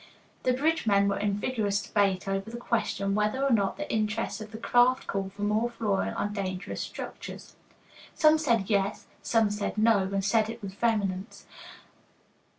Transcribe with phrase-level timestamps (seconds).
[0.41, 4.41] The bridge men were in vigorous debate over the question whether or not the interests
[4.41, 7.55] of the craft call for more flooring on dangerous structures.
[8.15, 11.45] Some said "yes," some "no," and said it with vehemence.